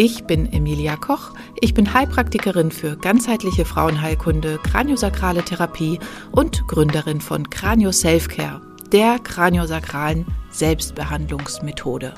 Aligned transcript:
Ich 0.00 0.22
bin 0.26 0.52
Emilia 0.52 0.94
Koch. 0.94 1.32
Ich 1.60 1.74
bin 1.74 1.92
Heilpraktikerin 1.92 2.70
für 2.70 2.96
ganzheitliche 2.96 3.64
Frauenheilkunde, 3.64 4.60
kraniosakrale 4.62 5.44
Therapie 5.44 5.98
und 6.30 6.68
Gründerin 6.68 7.20
von 7.20 7.50
Kranio 7.50 7.90
Selfcare, 7.90 8.60
der 8.92 9.18
kraniosakralen 9.18 10.24
Selbstbehandlungsmethode. 10.52 12.14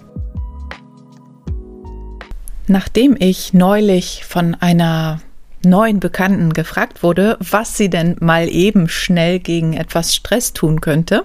Nachdem 2.66 3.16
ich 3.18 3.54
neulich 3.54 4.26
von 4.26 4.56
einer 4.56 5.22
neuen 5.64 6.00
Bekannten 6.00 6.52
gefragt 6.52 7.02
wurde, 7.02 7.38
was 7.40 7.78
sie 7.78 7.88
denn 7.88 8.14
mal 8.20 8.50
eben 8.50 8.90
schnell 8.90 9.38
gegen 9.38 9.72
etwas 9.72 10.14
Stress 10.14 10.52
tun 10.52 10.82
könnte, 10.82 11.24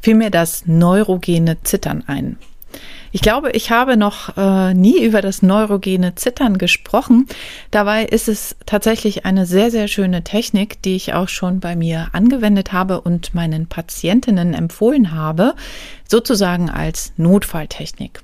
fiel 0.00 0.14
mir 0.14 0.30
das 0.30 0.64
neurogene 0.64 1.60
Zittern 1.64 2.04
ein. 2.06 2.38
Ich 3.12 3.22
glaube, 3.22 3.50
ich 3.52 3.70
habe 3.70 3.96
noch 3.96 4.36
äh, 4.36 4.74
nie 4.74 5.02
über 5.02 5.22
das 5.22 5.42
neurogene 5.42 6.14
Zittern 6.14 6.58
gesprochen. 6.58 7.26
Dabei 7.70 8.04
ist 8.04 8.28
es 8.28 8.56
tatsächlich 8.66 9.24
eine 9.24 9.46
sehr, 9.46 9.70
sehr 9.70 9.88
schöne 9.88 10.24
Technik, 10.24 10.82
die 10.82 10.96
ich 10.96 11.14
auch 11.14 11.28
schon 11.28 11.60
bei 11.60 11.76
mir 11.76 12.08
angewendet 12.12 12.72
habe 12.72 13.00
und 13.00 13.34
meinen 13.34 13.66
Patientinnen 13.66 14.54
empfohlen 14.54 15.12
habe, 15.12 15.54
sozusagen 16.06 16.70
als 16.70 17.12
Notfalltechnik. 17.16 18.20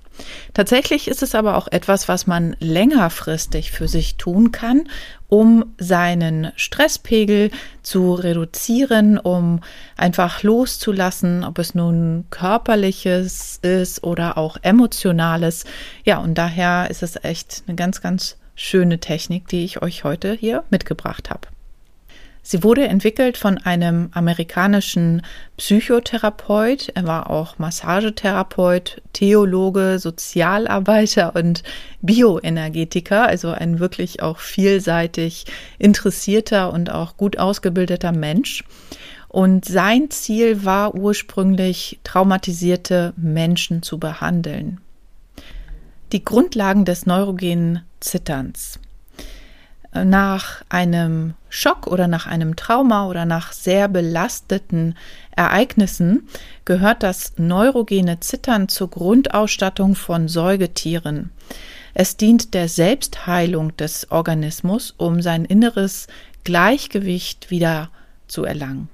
Tatsächlich 0.52 1.08
ist 1.08 1.22
es 1.22 1.34
aber 1.34 1.56
auch 1.56 1.66
etwas, 1.68 2.08
was 2.08 2.26
man 2.26 2.56
längerfristig 2.60 3.72
für 3.72 3.88
sich 3.88 4.16
tun 4.16 4.52
kann, 4.52 4.88
um 5.34 5.74
seinen 5.78 6.52
Stresspegel 6.54 7.50
zu 7.82 8.14
reduzieren, 8.14 9.18
um 9.18 9.62
einfach 9.96 10.44
loszulassen, 10.44 11.42
ob 11.42 11.58
es 11.58 11.74
nun 11.74 12.26
körperliches 12.30 13.58
ist 13.60 14.04
oder 14.04 14.38
auch 14.38 14.58
emotionales. 14.62 15.64
Ja, 16.04 16.18
und 16.18 16.38
daher 16.38 16.88
ist 16.88 17.02
es 17.02 17.16
echt 17.24 17.64
eine 17.66 17.74
ganz, 17.74 18.00
ganz 18.00 18.36
schöne 18.54 19.00
Technik, 19.00 19.48
die 19.48 19.64
ich 19.64 19.82
euch 19.82 20.04
heute 20.04 20.34
hier 20.34 20.62
mitgebracht 20.70 21.30
habe. 21.30 21.48
Sie 22.46 22.62
wurde 22.62 22.86
entwickelt 22.86 23.38
von 23.38 23.56
einem 23.56 24.10
amerikanischen 24.12 25.22
Psychotherapeut. 25.56 26.92
Er 26.94 27.06
war 27.06 27.30
auch 27.30 27.58
Massagetherapeut, 27.58 29.00
Theologe, 29.14 29.98
Sozialarbeiter 29.98 31.34
und 31.34 31.62
Bioenergetiker, 32.02 33.26
also 33.26 33.48
ein 33.48 33.78
wirklich 33.78 34.20
auch 34.20 34.40
vielseitig 34.40 35.46
interessierter 35.78 36.70
und 36.70 36.92
auch 36.92 37.16
gut 37.16 37.38
ausgebildeter 37.38 38.12
Mensch. 38.12 38.62
Und 39.28 39.64
sein 39.64 40.10
Ziel 40.10 40.66
war 40.66 40.94
ursprünglich, 40.94 41.98
traumatisierte 42.04 43.14
Menschen 43.16 43.82
zu 43.82 43.98
behandeln. 43.98 44.82
Die 46.12 46.22
Grundlagen 46.22 46.84
des 46.84 47.06
neurogenen 47.06 47.80
Zitterns 48.00 48.80
nach 49.94 50.64
einem 50.68 51.34
Schock 51.48 51.86
oder 51.86 52.08
nach 52.08 52.26
einem 52.26 52.56
Trauma 52.56 53.06
oder 53.06 53.24
nach 53.24 53.52
sehr 53.52 53.88
belasteten 53.88 54.96
Ereignissen 55.36 56.28
gehört 56.64 57.02
das 57.02 57.34
neurogene 57.36 58.18
Zittern 58.20 58.68
zur 58.68 58.90
Grundausstattung 58.90 59.94
von 59.94 60.28
Säugetieren. 60.28 61.30
Es 61.94 62.16
dient 62.16 62.54
der 62.54 62.68
Selbstheilung 62.68 63.76
des 63.76 64.10
Organismus, 64.10 64.92
um 64.96 65.22
sein 65.22 65.44
inneres 65.44 66.08
Gleichgewicht 66.42 67.50
wieder 67.50 67.90
zu 68.26 68.44
erlangen. 68.44 68.88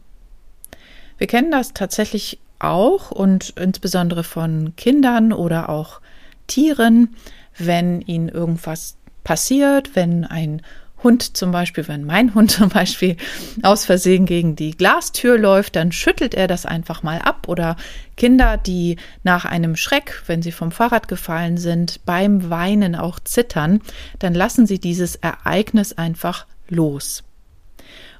Wir 1.16 1.26
kennen 1.26 1.50
das 1.50 1.72
tatsächlich 1.72 2.40
auch 2.58 3.10
und 3.10 3.54
insbesondere 3.56 4.22
von 4.22 4.76
Kindern 4.76 5.32
oder 5.32 5.70
auch 5.70 6.00
Tieren, 6.46 7.16
wenn 7.56 8.02
ihnen 8.02 8.28
irgendwas 8.28 8.96
passiert, 9.24 9.96
wenn 9.96 10.24
ein 10.24 10.62
Hund 11.02 11.36
zum 11.36 11.50
Beispiel, 11.50 11.86
wenn 11.88 12.04
mein 12.04 12.34
Hund 12.34 12.50
zum 12.50 12.68
Beispiel 12.68 13.16
aus 13.62 13.84
Versehen 13.84 14.26
gegen 14.26 14.56
die 14.56 14.72
Glastür 14.76 15.38
läuft, 15.38 15.76
dann 15.76 15.92
schüttelt 15.92 16.34
er 16.34 16.46
das 16.46 16.66
einfach 16.66 17.02
mal 17.02 17.18
ab. 17.18 17.48
Oder 17.48 17.76
Kinder, 18.16 18.56
die 18.56 18.96
nach 19.22 19.44
einem 19.44 19.76
Schreck, 19.76 20.22
wenn 20.26 20.42
sie 20.42 20.52
vom 20.52 20.72
Fahrrad 20.72 21.08
gefallen 21.08 21.58
sind, 21.58 22.04
beim 22.04 22.50
Weinen 22.50 22.94
auch 22.94 23.20
zittern, 23.20 23.80
dann 24.18 24.34
lassen 24.34 24.66
sie 24.66 24.78
dieses 24.78 25.16
Ereignis 25.16 25.92
einfach 25.92 26.46
los. 26.68 27.24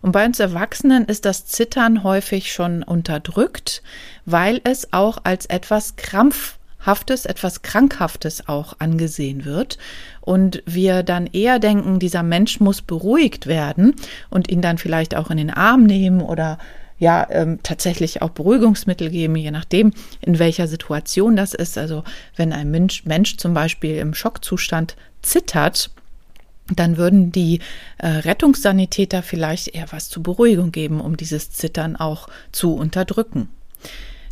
Und 0.02 0.12
bei 0.12 0.24
uns 0.24 0.40
Erwachsenen 0.40 1.04
ist 1.04 1.24
das 1.24 1.46
Zittern 1.46 2.02
häufig 2.02 2.52
schon 2.52 2.82
unterdrückt, 2.82 3.82
weil 4.24 4.60
es 4.64 4.92
auch 4.92 5.18
als 5.24 5.46
etwas 5.46 5.96
Krampf 5.96 6.58
Haftes, 6.84 7.26
etwas 7.26 7.62
Krankhaftes 7.62 8.48
auch 8.48 8.74
angesehen 8.78 9.44
wird 9.44 9.78
und 10.20 10.62
wir 10.66 11.02
dann 11.02 11.26
eher 11.26 11.58
denken, 11.58 11.98
dieser 11.98 12.22
Mensch 12.22 12.60
muss 12.60 12.82
beruhigt 12.82 13.46
werden 13.46 13.94
und 14.30 14.50
ihn 14.50 14.62
dann 14.62 14.78
vielleicht 14.78 15.14
auch 15.14 15.30
in 15.30 15.36
den 15.36 15.50
Arm 15.50 15.84
nehmen 15.84 16.20
oder 16.20 16.58
ja 16.98 17.26
ähm, 17.30 17.58
tatsächlich 17.62 18.22
auch 18.22 18.30
Beruhigungsmittel 18.30 19.10
geben, 19.10 19.36
je 19.36 19.50
nachdem, 19.50 19.92
in 20.20 20.38
welcher 20.38 20.68
Situation 20.68 21.36
das 21.36 21.54
ist. 21.54 21.78
Also 21.78 22.04
wenn 22.36 22.52
ein 22.52 22.70
Mensch, 22.70 23.04
Mensch 23.04 23.36
zum 23.38 23.54
Beispiel 23.54 23.96
im 23.96 24.14
Schockzustand 24.14 24.96
zittert, 25.22 25.90
dann 26.74 26.96
würden 26.96 27.32
die 27.32 27.60
äh, 27.98 28.06
Rettungssanitäter 28.06 29.22
vielleicht 29.22 29.68
eher 29.68 29.86
was 29.90 30.08
zur 30.08 30.22
Beruhigung 30.22 30.72
geben, 30.72 31.00
um 31.00 31.16
dieses 31.16 31.50
Zittern 31.50 31.96
auch 31.96 32.28
zu 32.52 32.74
unterdrücken 32.74 33.48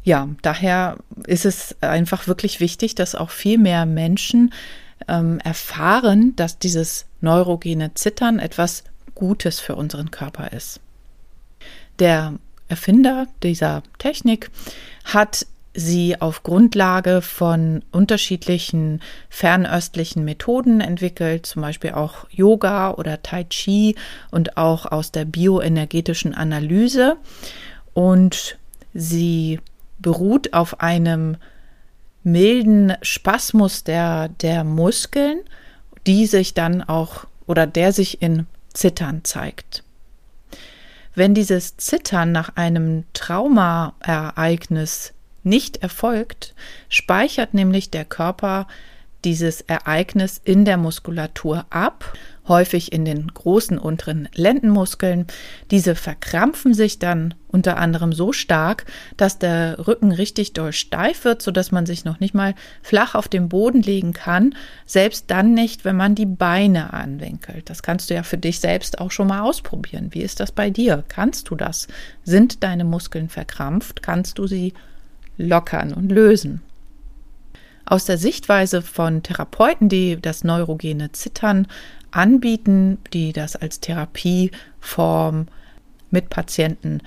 ja, 0.08 0.26
daher 0.40 0.96
ist 1.26 1.44
es 1.44 1.76
einfach 1.82 2.26
wirklich 2.26 2.60
wichtig, 2.60 2.94
dass 2.94 3.14
auch 3.14 3.28
viel 3.28 3.58
mehr 3.58 3.84
Menschen 3.84 4.54
ähm, 5.06 5.38
erfahren, 5.40 6.34
dass 6.34 6.58
dieses 6.58 7.04
neurogene 7.20 7.92
Zittern 7.92 8.38
etwas 8.38 8.84
Gutes 9.14 9.60
für 9.60 9.76
unseren 9.76 10.10
Körper 10.10 10.52
ist. 10.52 10.80
Der 11.98 12.34
Erfinder 12.68 13.26
dieser 13.42 13.82
Technik 13.98 14.50
hat 15.04 15.46
sie 15.74 16.18
auf 16.20 16.42
Grundlage 16.42 17.20
von 17.20 17.82
unterschiedlichen 17.92 19.02
fernöstlichen 19.28 20.24
Methoden 20.24 20.80
entwickelt, 20.80 21.44
zum 21.44 21.60
Beispiel 21.60 21.92
auch 21.92 22.26
Yoga 22.30 22.92
oder 22.92 23.22
Tai 23.22 23.44
Chi 23.44 23.94
und 24.30 24.56
auch 24.56 24.86
aus 24.86 25.12
der 25.12 25.26
bioenergetischen 25.26 26.34
Analyse. 26.34 27.16
Und 27.92 28.56
sie 28.94 29.60
beruht 29.98 30.52
auf 30.52 30.80
einem 30.80 31.36
milden 32.22 32.94
Spasmus 33.02 33.84
der, 33.84 34.28
der 34.28 34.64
Muskeln, 34.64 35.40
die 36.06 36.26
sich 36.26 36.54
dann 36.54 36.82
auch 36.82 37.26
oder 37.46 37.66
der 37.66 37.92
sich 37.92 38.22
in 38.22 38.46
Zittern 38.72 39.24
zeigt. 39.24 39.82
Wenn 41.14 41.34
dieses 41.34 41.76
Zittern 41.76 42.30
nach 42.30 42.56
einem 42.56 43.04
Traumaereignis 43.12 45.14
nicht 45.42 45.78
erfolgt, 45.78 46.54
speichert 46.88 47.54
nämlich 47.54 47.90
der 47.90 48.04
Körper 48.04 48.68
dieses 49.24 49.62
Ereignis 49.62 50.40
in 50.44 50.64
der 50.64 50.76
Muskulatur 50.76 51.66
ab, 51.70 52.12
häufig 52.48 52.92
in 52.92 53.04
den 53.04 53.28
großen 53.28 53.78
unteren 53.78 54.28
Lendenmuskeln. 54.34 55.26
Diese 55.70 55.94
verkrampfen 55.94 56.74
sich 56.74 56.98
dann 56.98 57.34
unter 57.48 57.78
anderem 57.78 58.12
so 58.12 58.32
stark, 58.32 58.84
dass 59.16 59.38
der 59.38 59.86
Rücken 59.86 60.12
richtig 60.12 60.52
doll 60.52 60.72
steif 60.72 61.24
wird, 61.24 61.42
so 61.42 61.50
dass 61.50 61.72
man 61.72 61.86
sich 61.86 62.04
noch 62.04 62.20
nicht 62.20 62.34
mal 62.34 62.54
flach 62.82 63.14
auf 63.14 63.28
den 63.28 63.48
Boden 63.48 63.82
legen 63.82 64.12
kann, 64.12 64.54
selbst 64.84 65.24
dann 65.28 65.54
nicht, 65.54 65.84
wenn 65.84 65.96
man 65.96 66.14
die 66.14 66.26
Beine 66.26 66.92
anwinkelt. 66.92 67.70
Das 67.70 67.82
kannst 67.82 68.10
du 68.10 68.14
ja 68.14 68.22
für 68.22 68.38
dich 68.38 68.60
selbst 68.60 68.98
auch 68.98 69.10
schon 69.10 69.28
mal 69.28 69.40
ausprobieren. 69.40 70.08
Wie 70.12 70.22
ist 70.22 70.40
das 70.40 70.52
bei 70.52 70.70
dir? 70.70 71.04
Kannst 71.08 71.50
du 71.50 71.54
das? 71.54 71.88
Sind 72.24 72.62
deine 72.62 72.84
Muskeln 72.84 73.28
verkrampft? 73.28 74.02
Kannst 74.02 74.38
du 74.38 74.46
sie 74.46 74.74
lockern 75.36 75.92
und 75.92 76.10
lösen? 76.10 76.62
Aus 77.86 78.04
der 78.04 78.18
Sichtweise 78.18 78.82
von 78.82 79.22
Therapeuten, 79.22 79.88
die 79.88 80.20
das 80.20 80.44
neurogene 80.44 81.10
Zittern 81.12 81.66
anbieten, 82.10 82.98
die 83.12 83.32
das 83.32 83.56
als 83.56 83.80
Therapieform 83.80 85.46
mit 86.10 86.30
Patienten 86.30 87.00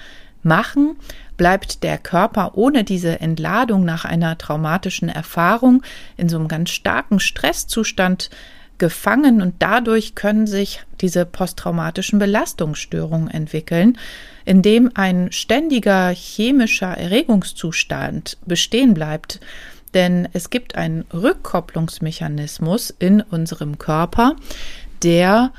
machen, 0.44 0.96
bleibt 1.38 1.84
der 1.84 1.98
Körper 1.98 2.52
ohne 2.56 2.84
diese 2.84 3.20
Entladung 3.20 3.84
nach 3.84 4.06
einer 4.06 4.38
traumatischen 4.38 5.10
Erfahrung 5.10 5.82
in 6.18 6.30
so 6.30 6.38
einem 6.38 6.48
ganz 6.48 6.70
starken 6.70 7.20
Stresszustand 7.20 8.30
gefangen 8.78 9.44
und 9.44 9.56
dadurch 9.60 10.16
können 10.16 10.48
sich 10.48 10.84
diese 11.02 11.26
posttraumatischen 11.26 12.18
Belastungsstörungen 12.18 13.30
entwickeln, 13.30 13.98
indem 14.44 14.90
ein 14.96 15.32
ständiger 15.32 16.10
chemischer 16.10 16.98
Erregungszustand 16.98 18.38
bestehen 18.48 18.96
bleibt. 18.96 19.40
Denn 19.94 20.28
es 20.34 20.50
gibt 20.50 20.76
einen 20.76 21.06
Rückkopplungsmechanismus 21.14 22.94
in 22.98 23.22
unserem 23.22 23.78
Körper, 23.78 24.36
der 25.04 25.52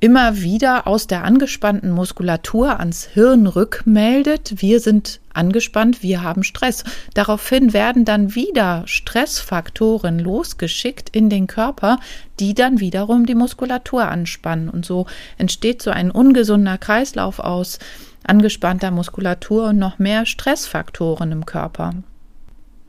immer 0.00 0.40
wieder 0.40 0.86
aus 0.86 1.06
der 1.06 1.24
angespannten 1.24 1.90
Muskulatur 1.90 2.78
ans 2.78 3.04
Hirn 3.04 3.46
rückmeldet, 3.46 4.54
wir 4.62 4.80
sind 4.80 5.20
angespannt, 5.32 6.02
wir 6.02 6.22
haben 6.22 6.44
Stress. 6.44 6.84
Daraufhin 7.14 7.72
werden 7.72 8.04
dann 8.04 8.34
wieder 8.34 8.82
Stressfaktoren 8.86 10.18
losgeschickt 10.18 11.08
in 11.10 11.30
den 11.30 11.46
Körper, 11.46 11.98
die 12.38 12.54
dann 12.54 12.80
wiederum 12.80 13.26
die 13.26 13.34
Muskulatur 13.34 14.06
anspannen. 14.06 14.68
Und 14.68 14.86
so 14.86 15.06
entsteht 15.36 15.82
so 15.82 15.90
ein 15.90 16.10
ungesunder 16.10 16.78
Kreislauf 16.78 17.40
aus 17.40 17.78
angespannter 18.24 18.90
Muskulatur 18.90 19.68
und 19.68 19.78
noch 19.78 19.98
mehr 19.98 20.26
Stressfaktoren 20.26 21.32
im 21.32 21.46
Körper. 21.46 21.94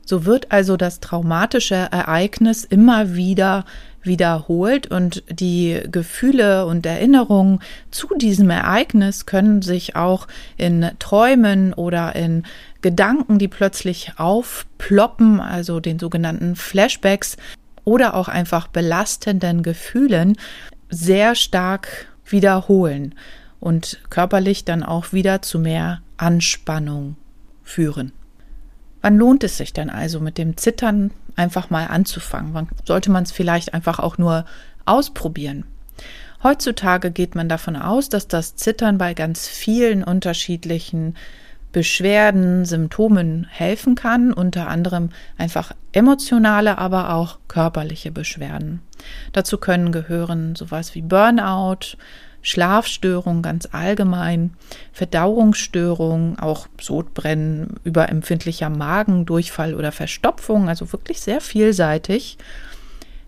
So 0.09 0.25
wird 0.25 0.51
also 0.51 0.75
das 0.75 1.01
traumatische 1.01 1.75
Ereignis 1.75 2.63
immer 2.63 3.13
wieder 3.13 3.63
wiederholt 4.01 4.87
und 4.87 5.21
die 5.29 5.83
Gefühle 5.85 6.65
und 6.65 6.87
Erinnerungen 6.87 7.59
zu 7.91 8.07
diesem 8.17 8.49
Ereignis 8.49 9.27
können 9.27 9.61
sich 9.61 9.95
auch 9.95 10.27
in 10.57 10.89
Träumen 10.97 11.75
oder 11.75 12.15
in 12.15 12.41
Gedanken, 12.81 13.37
die 13.37 13.47
plötzlich 13.47 14.13
aufploppen, 14.17 15.39
also 15.39 15.79
den 15.79 15.99
sogenannten 15.99 16.55
Flashbacks 16.55 17.37
oder 17.83 18.15
auch 18.15 18.29
einfach 18.29 18.67
belastenden 18.67 19.61
Gefühlen 19.61 20.37
sehr 20.89 21.35
stark 21.35 22.07
wiederholen 22.25 23.13
und 23.59 23.99
körperlich 24.09 24.65
dann 24.65 24.81
auch 24.81 25.13
wieder 25.13 25.43
zu 25.43 25.59
mehr 25.59 26.01
Anspannung 26.17 27.15
führen. 27.63 28.11
Wann 29.01 29.17
lohnt 29.17 29.43
es 29.43 29.57
sich 29.57 29.73
denn 29.73 29.89
also 29.89 30.19
mit 30.19 30.37
dem 30.37 30.57
Zittern 30.57 31.11
einfach 31.35 31.69
mal 31.69 31.87
anzufangen? 31.87 32.53
Wann 32.53 32.67
sollte 32.85 33.11
man 33.11 33.23
es 33.23 33.31
vielleicht 33.31 33.73
einfach 33.73 33.99
auch 33.99 34.17
nur 34.17 34.45
ausprobieren? 34.85 35.65
Heutzutage 36.43 37.11
geht 37.11 37.35
man 37.35 37.49
davon 37.49 37.75
aus, 37.75 38.09
dass 38.09 38.27
das 38.27 38.55
Zittern 38.55 38.97
bei 38.97 39.13
ganz 39.13 39.47
vielen 39.47 40.03
unterschiedlichen 40.03 41.15
Beschwerden, 41.71 42.65
Symptomen 42.65 43.45
helfen 43.49 43.95
kann, 43.95 44.33
unter 44.33 44.67
anderem 44.67 45.09
einfach 45.37 45.73
emotionale, 45.91 46.77
aber 46.77 47.13
auch 47.13 47.37
körperliche 47.47 48.11
Beschwerden. 48.11 48.81
Dazu 49.33 49.57
können 49.57 49.91
gehören 49.91 50.55
sowas 50.55 50.95
wie 50.95 51.01
Burnout, 51.01 51.97
Schlafstörungen 52.41 53.41
ganz 53.41 53.67
allgemein, 53.71 54.53
Verdauungsstörungen, 54.93 56.39
auch 56.39 56.67
Sodbrennen, 56.79 57.75
überempfindlicher 57.83 58.69
Magen, 58.69 59.25
Durchfall 59.25 59.75
oder 59.75 59.91
Verstopfung, 59.91 60.69
also 60.69 60.91
wirklich 60.93 61.19
sehr 61.21 61.41
vielseitig. 61.41 62.37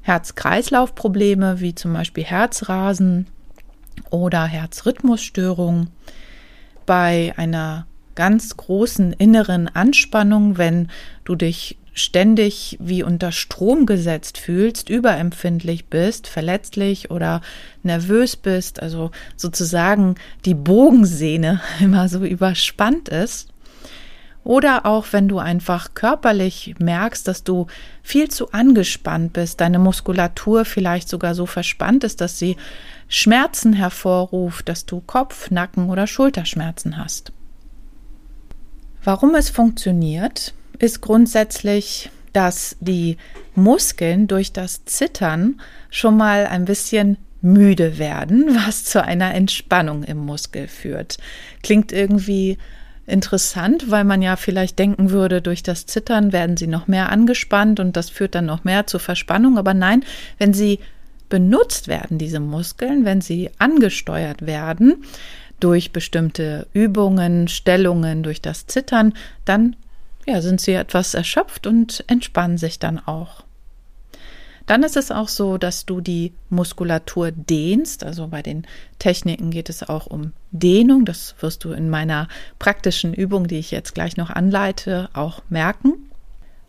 Herz-Kreislauf-Probleme 0.01 1.59
wie 1.59 1.75
zum 1.75 1.93
Beispiel 1.93 2.23
Herzrasen 2.23 3.27
oder 4.09 4.45
Herzrhythmusstörungen. 4.45 5.89
Bei 6.85 7.33
einer 7.37 7.85
ganz 8.15 8.57
großen 8.57 9.13
inneren 9.13 9.67
Anspannung, 9.67 10.57
wenn 10.57 10.89
du 11.23 11.35
dich 11.35 11.77
ständig 11.93 12.77
wie 12.79 13.03
unter 13.03 13.31
Strom 13.31 13.85
gesetzt 13.85 14.37
fühlst, 14.37 14.89
überempfindlich 14.89 15.87
bist, 15.87 16.27
verletzlich 16.27 17.11
oder 17.11 17.41
nervös 17.83 18.35
bist, 18.35 18.81
also 18.81 19.11
sozusagen 19.35 20.15
die 20.45 20.53
Bogensehne 20.53 21.61
immer 21.79 22.07
so 22.07 22.23
überspannt 22.23 23.09
ist. 23.09 23.47
Oder 24.43 24.87
auch 24.87 25.05
wenn 25.11 25.27
du 25.27 25.37
einfach 25.37 25.93
körperlich 25.93 26.73
merkst, 26.79 27.27
dass 27.27 27.43
du 27.43 27.67
viel 28.01 28.29
zu 28.29 28.51
angespannt 28.51 29.33
bist, 29.33 29.61
deine 29.61 29.77
Muskulatur 29.77 30.65
vielleicht 30.65 31.09
sogar 31.09 31.35
so 31.35 31.45
verspannt 31.45 32.03
ist, 32.03 32.21
dass 32.21 32.39
sie 32.39 32.57
Schmerzen 33.07 33.73
hervorruft, 33.73 34.67
dass 34.67 34.87
du 34.87 35.01
Kopf-, 35.01 35.51
Nacken- 35.51 35.89
oder 35.89 36.07
Schulterschmerzen 36.07 36.97
hast. 36.97 37.31
Warum 39.03 39.35
es 39.35 39.51
funktioniert, 39.51 40.55
ist 40.81 41.01
grundsätzlich, 41.01 42.09
dass 42.33 42.75
die 42.79 43.17
Muskeln 43.55 44.27
durch 44.27 44.53
das 44.53 44.85
Zittern 44.85 45.61
schon 45.89 46.17
mal 46.17 46.47
ein 46.47 46.65
bisschen 46.65 47.17
müde 47.41 47.97
werden, 47.97 48.55
was 48.67 48.83
zu 48.83 49.03
einer 49.03 49.33
Entspannung 49.33 50.03
im 50.03 50.17
Muskel 50.17 50.67
führt. 50.67 51.17
Klingt 51.63 51.91
irgendwie 51.91 52.57
interessant, 53.07 53.91
weil 53.91 54.03
man 54.03 54.21
ja 54.21 54.35
vielleicht 54.35 54.79
denken 54.79 55.09
würde, 55.09 55.41
durch 55.41 55.63
das 55.63 55.85
Zittern 55.85 56.31
werden 56.31 56.55
sie 56.55 56.67
noch 56.67 56.87
mehr 56.87 57.09
angespannt 57.11 57.79
und 57.79 57.97
das 57.97 58.09
führt 58.09 58.35
dann 58.35 58.45
noch 58.45 58.63
mehr 58.63 58.87
zur 58.87 58.99
Verspannung. 58.99 59.57
Aber 59.57 59.73
nein, 59.73 60.03
wenn 60.37 60.53
sie 60.53 60.79
benutzt 61.29 61.87
werden, 61.87 62.17
diese 62.17 62.39
Muskeln, 62.39 63.05
wenn 63.05 63.21
sie 63.21 63.49
angesteuert 63.57 64.45
werden 64.45 65.03
durch 65.59 65.91
bestimmte 65.91 66.67
Übungen, 66.73 67.47
Stellungen, 67.47 68.23
durch 68.23 68.41
das 68.41 68.67
Zittern, 68.67 69.13
dann 69.45 69.75
ja, 70.25 70.41
sind 70.41 70.61
sie 70.61 70.73
etwas 70.73 71.13
erschöpft 71.13 71.67
und 71.67 72.03
entspannen 72.07 72.57
sich 72.57 72.79
dann 72.79 72.99
auch. 72.99 73.43
Dann 74.67 74.83
ist 74.83 74.95
es 74.95 75.11
auch 75.11 75.27
so, 75.27 75.57
dass 75.57 75.85
du 75.85 76.01
die 76.01 76.33
Muskulatur 76.49 77.31
dehnst. 77.31 78.03
Also 78.03 78.27
bei 78.27 78.41
den 78.41 78.65
Techniken 78.99 79.49
geht 79.49 79.69
es 79.69 79.83
auch 79.83 80.05
um 80.05 80.33
Dehnung. 80.51 81.03
Das 81.03 81.35
wirst 81.39 81.63
du 81.63 81.71
in 81.71 81.89
meiner 81.89 82.27
praktischen 82.59 83.13
Übung, 83.13 83.47
die 83.47 83.57
ich 83.57 83.71
jetzt 83.71 83.93
gleich 83.93 84.17
noch 84.17 84.29
anleite, 84.29 85.09
auch 85.13 85.41
merken. 85.49 85.93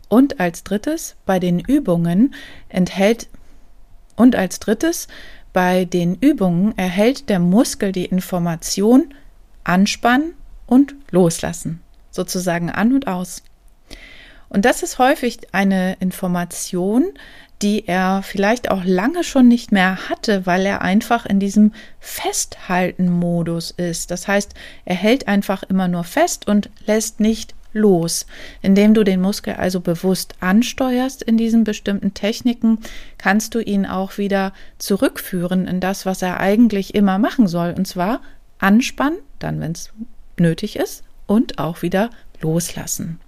Und 0.09 0.39
als 0.39 0.63
drittes, 0.63 1.15
bei 1.25 1.39
den 1.39 1.59
Übungen 1.59 2.33
enthält 2.67 3.29
und 4.15 4.35
als 4.35 4.59
drittes, 4.59 5.07
bei 5.53 5.85
den 5.85 6.15
Übungen 6.15 6.77
erhält 6.77 7.29
der 7.29 7.39
Muskel 7.39 7.91
die 7.91 8.05
Information 8.05 9.13
anspannen 9.63 10.33
und 10.65 10.95
loslassen 11.11 11.82
sozusagen 12.13 12.69
an 12.69 12.93
und 12.93 13.07
aus. 13.07 13.43
Und 14.49 14.65
das 14.65 14.83
ist 14.83 14.99
häufig 14.99 15.39
eine 15.51 15.97
Information, 15.99 17.05
die 17.61 17.87
er 17.87 18.21
vielleicht 18.23 18.69
auch 18.69 18.83
lange 18.83 19.23
schon 19.23 19.47
nicht 19.47 19.71
mehr 19.71 20.09
hatte, 20.09 20.45
weil 20.45 20.65
er 20.65 20.81
einfach 20.81 21.25
in 21.25 21.39
diesem 21.39 21.71
Festhalten-Modus 21.99 23.71
ist. 23.71 24.11
Das 24.11 24.27
heißt, 24.27 24.53
er 24.85 24.95
hält 24.95 25.27
einfach 25.27 25.63
immer 25.63 25.87
nur 25.87 26.03
fest 26.03 26.47
und 26.47 26.69
lässt 26.85 27.19
nicht 27.19 27.55
los. 27.71 28.25
Indem 28.61 28.93
du 28.93 29.03
den 29.03 29.21
Muskel 29.21 29.55
also 29.55 29.79
bewusst 29.79 30.35
ansteuerst 30.39 31.23
in 31.23 31.37
diesen 31.37 31.63
bestimmten 31.63 32.13
Techniken, 32.13 32.79
kannst 33.17 33.55
du 33.55 33.59
ihn 33.59 33.85
auch 33.85 34.17
wieder 34.17 34.53
zurückführen 34.77 35.67
in 35.67 35.79
das, 35.79 36.05
was 36.05 36.21
er 36.21 36.39
eigentlich 36.39 36.93
immer 36.93 37.17
machen 37.17 37.47
soll. 37.47 37.73
Und 37.75 37.87
zwar 37.87 38.21
anspannen, 38.59 39.19
dann 39.39 39.59
wenn 39.61 39.71
es 39.71 39.89
nötig 40.37 40.75
ist, 40.75 41.03
und 41.27 41.59
auch 41.59 41.81
wieder 41.81 42.09
loslassen. 42.41 43.19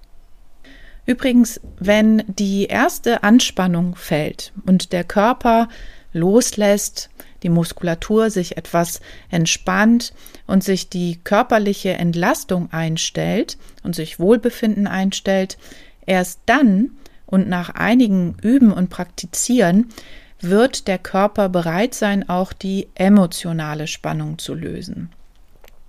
Übrigens, 1.05 1.61
wenn 1.79 2.23
die 2.27 2.65
erste 2.65 3.23
Anspannung 3.23 3.95
fällt 3.95 4.53
und 4.65 4.91
der 4.91 5.03
Körper 5.03 5.69
loslässt, 6.13 7.09
die 7.43 7.49
Muskulatur 7.49 8.31
sich 8.31 8.57
etwas 8.57 9.01
entspannt 9.29 10.13
und 10.47 10.63
sich 10.63 10.89
die 10.89 11.19
körperliche 11.23 11.93
Entlastung 11.93 12.71
einstellt 12.71 13.57
und 13.83 13.95
sich 13.95 14.19
Wohlbefinden 14.19 14.87
einstellt, 14.87 15.57
erst 16.07 16.39
dann 16.47 16.91
und 17.27 17.47
nach 17.47 17.69
einigen 17.69 18.35
Üben 18.41 18.71
und 18.71 18.89
Praktizieren 18.89 19.89
wird 20.41 20.87
der 20.87 20.97
Körper 20.97 21.49
bereit 21.49 21.93
sein, 21.93 22.27
auch 22.29 22.51
die 22.51 22.87
emotionale 22.95 23.87
Spannung 23.87 24.37
zu 24.39 24.53
lösen. 24.53 25.11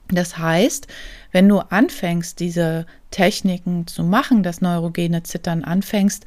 Das 0.09 0.39
heißt, 0.39 0.87
wenn 1.33 1.49
du 1.49 1.59
anfängst, 1.59 2.39
diese 2.41 2.87
Techniken 3.11 3.87
zu 3.87 4.05
machen, 4.05 4.43
das 4.43 4.61
neurogene 4.61 5.23
Zittern 5.23 5.65
anfängst 5.65 6.25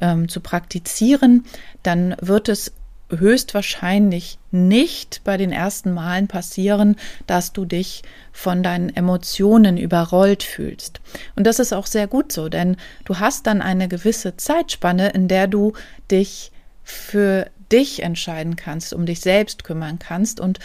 ähm, 0.00 0.28
zu 0.28 0.40
praktizieren, 0.40 1.44
dann 1.82 2.16
wird 2.20 2.48
es 2.48 2.72
höchstwahrscheinlich 3.10 4.38
nicht 4.50 5.22
bei 5.24 5.36
den 5.36 5.52
ersten 5.52 5.92
Malen 5.92 6.28
passieren, 6.28 6.96
dass 7.26 7.52
du 7.52 7.64
dich 7.64 8.02
von 8.32 8.62
deinen 8.62 8.94
Emotionen 8.94 9.78
überrollt 9.78 10.42
fühlst. 10.42 11.00
Und 11.34 11.46
das 11.46 11.58
ist 11.58 11.72
auch 11.72 11.86
sehr 11.86 12.06
gut 12.06 12.32
so, 12.32 12.48
denn 12.48 12.76
du 13.04 13.18
hast 13.18 13.46
dann 13.46 13.62
eine 13.62 13.88
gewisse 13.88 14.36
Zeitspanne, 14.36 15.10
in 15.10 15.28
der 15.28 15.46
du 15.46 15.72
dich 16.10 16.52
für 16.84 17.50
dich 17.72 18.02
entscheiden 18.02 18.56
kannst, 18.56 18.92
um 18.94 19.06
dich 19.06 19.20
selbst 19.20 19.64
kümmern 19.64 19.98
kannst 19.98 20.40
und 20.40 20.58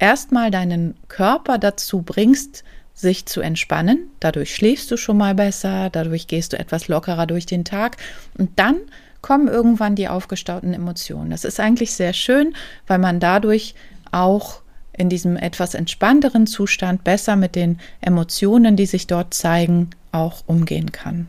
erstmal 0.00 0.50
deinen 0.50 0.96
Körper 1.06 1.58
dazu 1.58 2.02
bringst, 2.02 2.64
sich 2.94 3.26
zu 3.26 3.40
entspannen. 3.40 4.10
Dadurch 4.18 4.54
schläfst 4.54 4.90
du 4.90 4.96
schon 4.96 5.16
mal 5.16 5.34
besser, 5.34 5.88
dadurch 5.90 6.26
gehst 6.26 6.52
du 6.52 6.58
etwas 6.58 6.88
lockerer 6.88 7.26
durch 7.26 7.46
den 7.46 7.64
Tag 7.64 7.96
und 8.36 8.58
dann 8.58 8.76
kommen 9.22 9.48
irgendwann 9.48 9.94
die 9.94 10.08
aufgestauten 10.08 10.74
Emotionen. 10.74 11.30
Das 11.30 11.44
ist 11.44 11.60
eigentlich 11.60 11.92
sehr 11.92 12.12
schön, 12.12 12.54
weil 12.86 12.98
man 12.98 13.20
dadurch 13.20 13.74
auch 14.10 14.62
in 14.92 15.08
diesem 15.08 15.36
etwas 15.36 15.74
entspannteren 15.74 16.46
Zustand 16.46 17.04
besser 17.04 17.36
mit 17.36 17.54
den 17.54 17.78
Emotionen, 18.00 18.76
die 18.76 18.86
sich 18.86 19.06
dort 19.06 19.32
zeigen, 19.34 19.90
auch 20.12 20.42
umgehen 20.46 20.92
kann. 20.92 21.28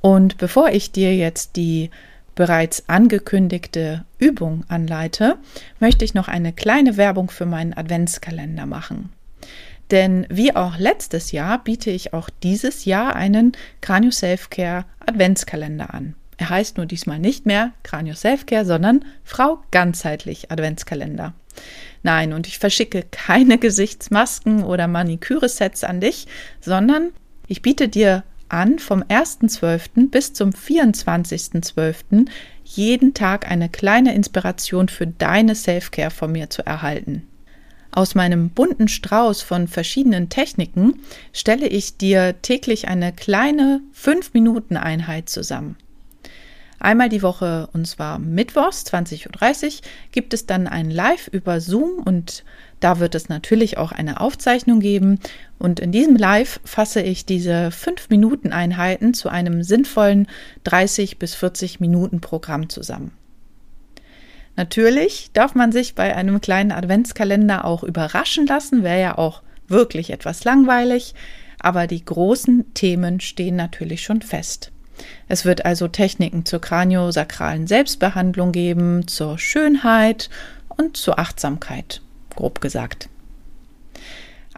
Und 0.00 0.36
bevor 0.38 0.70
ich 0.70 0.92
dir 0.92 1.14
jetzt 1.16 1.56
die 1.56 1.90
bereits 2.34 2.88
angekündigte 2.88 4.04
Übung 4.18 4.64
anleite, 4.68 5.36
möchte 5.80 6.04
ich 6.04 6.14
noch 6.14 6.28
eine 6.28 6.52
kleine 6.52 6.96
Werbung 6.96 7.30
für 7.30 7.46
meinen 7.46 7.74
Adventskalender 7.74 8.66
machen. 8.66 9.10
Denn 9.90 10.26
wie 10.30 10.56
auch 10.56 10.78
letztes 10.78 11.32
Jahr 11.32 11.62
biete 11.62 11.90
ich 11.90 12.14
auch 12.14 12.30
dieses 12.42 12.84
Jahr 12.84 13.14
einen 13.14 13.52
Cranio 13.80 14.10
Selfcare 14.10 14.86
Adventskalender 15.06 15.92
an. 15.92 16.14
Er 16.36 16.50
heißt 16.50 16.78
nur 16.78 16.86
diesmal 16.86 17.18
nicht 17.18 17.46
mehr 17.46 17.72
Cranio 17.82 18.14
Selfcare, 18.14 18.64
sondern 18.64 19.04
Frau 19.24 19.62
ganzheitlich 19.70 20.50
Adventskalender. 20.50 21.34
Nein, 22.02 22.32
und 22.32 22.46
ich 22.46 22.58
verschicke 22.58 23.04
keine 23.10 23.58
Gesichtsmasken 23.58 24.64
oder 24.64 24.88
Maniküre-Sets 24.88 25.84
an 25.84 26.00
dich, 26.00 26.26
sondern 26.60 27.10
ich 27.46 27.62
biete 27.62 27.88
dir 27.88 28.24
an, 28.54 28.78
vom 28.78 29.02
1.12. 29.02 30.10
bis 30.10 30.32
zum 30.32 30.50
24.12. 30.50 32.26
jeden 32.64 33.12
Tag 33.12 33.50
eine 33.50 33.68
kleine 33.68 34.14
Inspiration 34.14 34.88
für 34.88 35.06
deine 35.06 35.54
Selfcare 35.54 36.10
von 36.10 36.32
mir 36.32 36.48
zu 36.48 36.64
erhalten. 36.64 37.26
Aus 37.90 38.14
meinem 38.14 38.50
bunten 38.50 38.88
Strauß 38.88 39.42
von 39.42 39.68
verschiedenen 39.68 40.28
Techniken 40.28 41.00
stelle 41.32 41.68
ich 41.68 41.96
dir 41.96 42.40
täglich 42.42 42.88
eine 42.88 43.12
kleine 43.12 43.82
5-Minuten-Einheit 43.94 45.28
zusammen. 45.28 45.76
Einmal 46.80 47.08
die 47.08 47.22
Woche, 47.22 47.68
und 47.72 47.86
zwar 47.86 48.18
mittwochs 48.18 48.84
20.30 48.84 49.64
Uhr, 49.64 49.72
gibt 50.12 50.34
es 50.34 50.46
dann 50.46 50.66
ein 50.66 50.90
Live 50.90 51.28
über 51.28 51.60
Zoom 51.60 52.02
und 52.04 52.44
da 52.80 53.00
wird 53.00 53.14
es 53.14 53.28
natürlich 53.28 53.78
auch 53.78 53.92
eine 53.92 54.20
Aufzeichnung 54.20 54.80
geben. 54.80 55.18
Und 55.58 55.80
in 55.80 55.92
diesem 55.92 56.16
Live 56.16 56.60
fasse 56.64 57.00
ich 57.00 57.26
diese 57.26 57.68
5-Minuten-Einheiten 57.68 59.14
zu 59.14 59.28
einem 59.28 59.62
sinnvollen 59.62 60.28
30 60.64 61.18
bis 61.18 61.34
40 61.34 61.80
Minuten 61.80 62.20
Programm 62.20 62.68
zusammen. 62.68 63.12
Natürlich 64.56 65.30
darf 65.32 65.54
man 65.54 65.72
sich 65.72 65.94
bei 65.94 66.14
einem 66.14 66.40
kleinen 66.40 66.72
Adventskalender 66.72 67.64
auch 67.64 67.82
überraschen 67.82 68.46
lassen, 68.46 68.84
wäre 68.84 69.00
ja 69.00 69.18
auch 69.18 69.42
wirklich 69.66 70.10
etwas 70.10 70.44
langweilig, 70.44 71.14
aber 71.58 71.86
die 71.86 72.04
großen 72.04 72.72
Themen 72.74 73.20
stehen 73.20 73.56
natürlich 73.56 74.02
schon 74.02 74.22
fest. 74.22 74.70
Es 75.28 75.44
wird 75.44 75.64
also 75.64 75.88
Techniken 75.88 76.44
zur 76.44 76.60
kraniosakralen 76.60 77.66
Selbstbehandlung 77.66 78.52
geben, 78.52 79.08
zur 79.08 79.38
Schönheit 79.38 80.30
und 80.68 80.96
zur 80.96 81.18
Achtsamkeit, 81.18 82.00
grob 82.34 82.60
gesagt. 82.60 83.08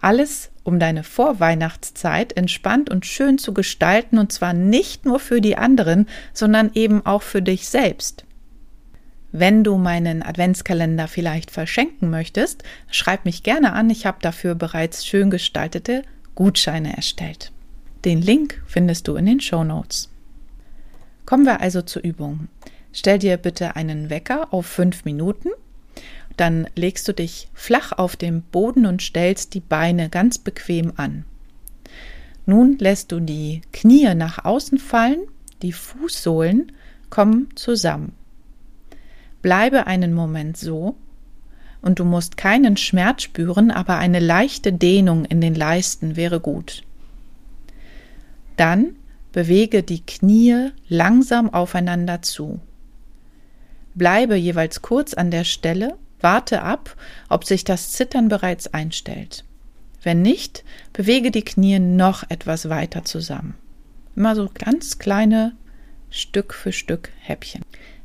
Alles, 0.00 0.50
um 0.62 0.78
deine 0.78 1.02
Vorweihnachtszeit 1.02 2.36
entspannt 2.36 2.90
und 2.90 3.06
schön 3.06 3.38
zu 3.38 3.54
gestalten, 3.54 4.18
und 4.18 4.30
zwar 4.30 4.52
nicht 4.52 5.06
nur 5.06 5.18
für 5.18 5.40
die 5.40 5.56
anderen, 5.56 6.06
sondern 6.32 6.70
eben 6.74 7.04
auch 7.06 7.22
für 7.22 7.42
dich 7.42 7.68
selbst. 7.68 8.24
Wenn 9.32 9.64
du 9.64 9.76
meinen 9.76 10.22
Adventskalender 10.22 11.08
vielleicht 11.08 11.50
verschenken 11.50 12.10
möchtest, 12.10 12.62
schreib 12.90 13.24
mich 13.24 13.42
gerne 13.42 13.72
an. 13.72 13.90
Ich 13.90 14.06
habe 14.06 14.18
dafür 14.20 14.54
bereits 14.54 15.04
schön 15.06 15.30
gestaltete 15.30 16.02
Gutscheine 16.34 16.96
erstellt. 16.96 17.52
Den 18.04 18.22
Link 18.22 18.62
findest 18.66 19.08
du 19.08 19.16
in 19.16 19.26
den 19.26 19.40
Show 19.40 19.64
Notes. 19.64 20.10
Kommen 21.26 21.44
wir 21.44 21.60
also 21.60 21.82
zur 21.82 22.02
Übung. 22.02 22.48
Stell 22.92 23.18
dir 23.18 23.36
bitte 23.36 23.76
einen 23.76 24.10
Wecker 24.10 24.54
auf 24.54 24.64
fünf 24.64 25.04
Minuten. 25.04 25.50
Dann 26.36 26.68
legst 26.74 27.08
du 27.08 27.12
dich 27.12 27.48
flach 27.54 27.92
auf 27.92 28.16
den 28.16 28.42
Boden 28.42 28.86
und 28.86 29.02
stellst 29.02 29.54
die 29.54 29.60
Beine 29.60 30.08
ganz 30.08 30.38
bequem 30.38 30.92
an. 30.96 31.24
Nun 32.44 32.78
lässt 32.78 33.12
du 33.12 33.20
die 33.20 33.62
Knie 33.72 34.14
nach 34.14 34.44
außen 34.44 34.78
fallen, 34.78 35.20
die 35.62 35.72
Fußsohlen 35.72 36.72
kommen 37.10 37.48
zusammen. 37.54 38.12
Bleibe 39.42 39.86
einen 39.86 40.12
Moment 40.12 40.56
so 40.56 40.96
und 41.80 41.98
du 41.98 42.04
musst 42.04 42.36
keinen 42.36 42.76
Schmerz 42.76 43.22
spüren, 43.22 43.70
aber 43.70 43.96
eine 43.96 44.20
leichte 44.20 44.72
Dehnung 44.72 45.24
in 45.24 45.40
den 45.40 45.54
Leisten 45.54 46.16
wäre 46.16 46.40
gut. 46.40 46.82
Dann 48.56 48.96
Bewege 49.36 49.82
die 49.82 50.00
Knie 50.00 50.70
langsam 50.88 51.52
aufeinander 51.52 52.22
zu. 52.22 52.58
Bleibe 53.94 54.34
jeweils 54.34 54.80
kurz 54.80 55.12
an 55.12 55.30
der 55.30 55.44
Stelle, 55.44 55.98
warte 56.20 56.62
ab, 56.62 56.96
ob 57.28 57.44
sich 57.44 57.64
das 57.64 57.92
Zittern 57.92 58.28
bereits 58.28 58.68
einstellt. 58.68 59.44
Wenn 60.02 60.22
nicht, 60.22 60.64
bewege 60.92 61.30
die 61.30 61.44
Knie 61.44 61.78
noch 61.78 62.24
etwas 62.28 62.68
weiter 62.68 63.04
zusammen. 63.04 63.54
Immer 64.14 64.36
so 64.36 64.48
ganz 64.52 64.98
kleine 64.98 65.56
Stück 66.10 66.54
für 66.54 66.72
Stück 66.72 67.10
Häppchen. 67.20 67.62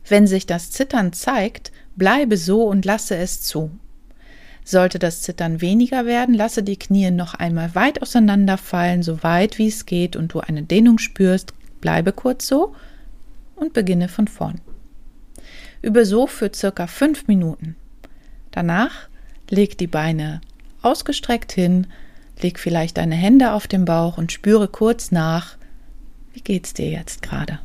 Wenn 0.08 0.28
sich 0.28 0.46
das 0.46 0.72
Zittern 0.72 1.14
zeigt, 1.14 1.72
bleibe 1.96 2.38
so 2.38 2.64
und 2.64 2.86
lasse 2.86 3.16
es 3.16 3.42
zu. 3.42 3.72
Sollte 4.64 5.00
das 5.00 5.22
Zittern 5.22 5.62
weniger 5.62 6.06
werden, 6.06 6.36
lasse 6.36 6.64
die 6.64 6.78
Knie 6.78 7.12
noch 7.12 7.34
einmal 7.34 7.74
weit 7.76 8.02
auseinanderfallen, 8.02 9.04
so 9.04 9.24
weit 9.24 9.58
wie 9.58 9.68
es 9.68 9.86
geht 9.86 10.16
und 10.16 10.34
du 10.34 10.40
eine 10.40 10.64
Dehnung 10.64 10.98
spürst, 10.98 11.54
bleibe 11.82 12.12
kurz 12.12 12.48
so 12.48 12.76
und 13.56 13.74
beginne 13.74 14.08
von 14.08 14.28
vorn. 14.28 14.62
Übe 15.82 16.06
so 16.06 16.28
für 16.28 16.52
circa 16.54 16.88
fünf 16.88 17.28
Minuten. 17.28 17.76
Danach 18.52 19.08
leg 19.50 19.78
die 19.78 19.88
Beine 19.88 20.42
ausgestreckt 20.82 21.52
hin, 21.52 21.88
leg 22.42 22.60
vielleicht 22.60 22.98
deine 22.98 23.16
Hände 23.16 23.54
auf 23.54 23.68
den 23.68 23.86
Bauch 23.86 24.18
und 24.18 24.32
spüre 24.32 24.68
kurz 24.68 25.12
nach, 25.12 25.58
wie 26.34 26.42
geht's 26.42 26.74
dir 26.74 26.90
jetzt 26.90 27.22
gerade? 27.22 27.60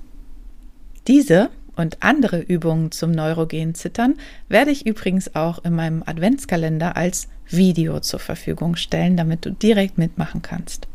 Diese 1.06 1.50
und 1.76 2.02
andere 2.02 2.40
Übungen 2.40 2.90
zum 2.90 3.10
neurogenen 3.10 3.74
Zittern 3.74 4.16
werde 4.48 4.70
ich 4.70 4.86
übrigens 4.86 5.34
auch 5.34 5.64
in 5.64 5.74
meinem 5.74 6.02
Adventskalender 6.04 6.96
als 6.96 7.28
Video 7.48 8.00
zur 8.00 8.18
Verfügung 8.18 8.76
stellen, 8.76 9.16
damit 9.16 9.44
du 9.44 9.50
direkt 9.50 9.98
mitmachen 9.98 10.42
kannst. 10.42 10.88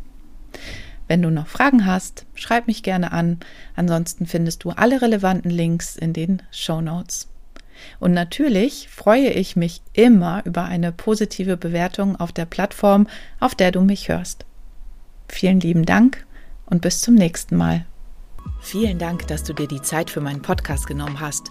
Wenn 1.08 1.22
du 1.22 1.30
noch 1.30 1.46
Fragen 1.46 1.86
hast, 1.86 2.26
schreib 2.34 2.66
mich 2.66 2.82
gerne 2.82 3.12
an. 3.12 3.38
Ansonsten 3.74 4.26
findest 4.26 4.64
du 4.64 4.70
alle 4.70 5.02
relevanten 5.02 5.50
Links 5.50 5.96
in 5.96 6.12
den 6.12 6.42
Show 6.50 6.80
Notes. 6.80 7.28
Und 8.00 8.12
natürlich 8.12 8.88
freue 8.88 9.30
ich 9.30 9.56
mich 9.56 9.82
immer 9.92 10.42
über 10.44 10.64
eine 10.64 10.92
positive 10.92 11.56
Bewertung 11.56 12.16
auf 12.16 12.32
der 12.32 12.46
Plattform, 12.46 13.06
auf 13.40 13.54
der 13.54 13.72
du 13.72 13.80
mich 13.80 14.08
hörst. 14.08 14.44
Vielen 15.28 15.60
lieben 15.60 15.86
Dank 15.86 16.26
und 16.66 16.82
bis 16.82 17.00
zum 17.00 17.14
nächsten 17.14 17.56
Mal. 17.56 17.86
Vielen 18.60 18.98
Dank, 18.98 19.26
dass 19.28 19.44
du 19.44 19.52
dir 19.52 19.68
die 19.68 19.82
Zeit 19.82 20.10
für 20.10 20.20
meinen 20.20 20.42
Podcast 20.42 20.86
genommen 20.86 21.20
hast. 21.20 21.50